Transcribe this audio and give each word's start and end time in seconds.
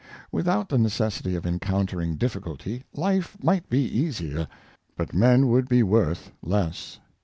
Without 0.31 0.67
the 0.67 0.77
neces 0.77 1.21
sity 1.21 1.37
of 1.37 1.45
encountering 1.45 2.15
difficulty, 2.15 2.85
life 2.95 3.37
might 3.43 3.69
be 3.69 3.81
easier, 3.85 4.47
but 4.97 5.13
men 5.13 5.47
would 5.49 5.69
be 5.69 5.83
worth 5.83 6.31
less. 6.41 6.99